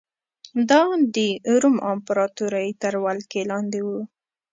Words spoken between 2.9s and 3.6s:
ولکې